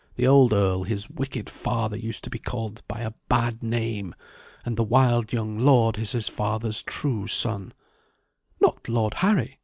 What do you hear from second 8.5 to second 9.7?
"Not Lord Harry?"